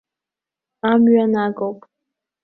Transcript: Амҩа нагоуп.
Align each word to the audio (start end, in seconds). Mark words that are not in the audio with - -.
Амҩа 0.91 1.25
нагоуп. 1.33 1.79